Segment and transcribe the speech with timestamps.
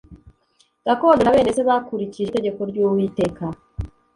[0.85, 3.43] gakondo na bene se bakurikije itegeko ry uwiteka